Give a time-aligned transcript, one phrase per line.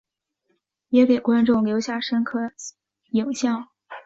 [0.89, 2.53] 也给观众留下深刻
[3.11, 3.67] 影象。